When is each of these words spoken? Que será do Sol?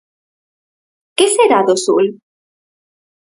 Que 1.17 1.25
será 1.35 1.59
do 1.67 1.75
Sol? 1.85 2.05